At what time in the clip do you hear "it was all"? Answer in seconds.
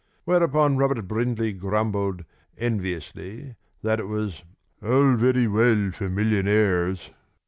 3.99-5.13